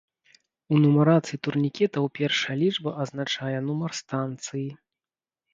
[0.73, 4.69] У нумарацыі турнікетаў першая лічба азначае нумар станцыі.